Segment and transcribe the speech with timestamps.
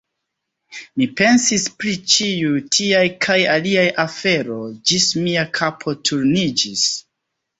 [0.99, 4.59] Mi pensis pri ĉiuj tiaj kaj aliaj aferoj,
[4.93, 6.89] ĝis mia kapo turniĝis.